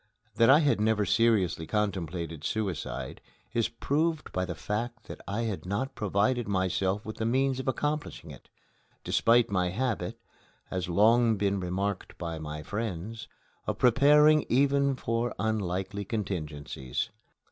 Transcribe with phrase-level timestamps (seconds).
[0.37, 3.21] That I had never seriously contemplated suicide
[3.53, 7.67] is proved by the fact that I had not provided myself with the means of
[7.67, 8.49] accomplishing it,
[9.03, 10.19] despite my habit,
[10.71, 13.27] has long been remarked by my friends,
[13.67, 17.11] of preparing even for unlikely contingencies.